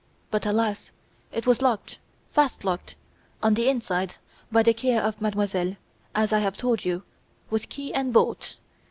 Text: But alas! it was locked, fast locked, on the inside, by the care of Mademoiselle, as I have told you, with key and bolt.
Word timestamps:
But 0.31 0.47
alas! 0.47 0.89
it 1.31 1.45
was 1.45 1.61
locked, 1.61 1.99
fast 2.31 2.63
locked, 2.65 2.95
on 3.43 3.53
the 3.53 3.69
inside, 3.69 4.15
by 4.51 4.63
the 4.63 4.73
care 4.73 4.99
of 4.99 5.21
Mademoiselle, 5.21 5.75
as 6.15 6.33
I 6.33 6.39
have 6.39 6.57
told 6.57 6.83
you, 6.83 7.03
with 7.51 7.69
key 7.69 7.93
and 7.93 8.11
bolt. 8.11 8.55